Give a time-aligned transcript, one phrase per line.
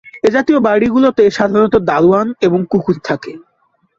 [0.23, 3.31] এ জাতীয় বাড়িগুলোতে সাধারণত দারোয়ান এবং কুকুর থাকে।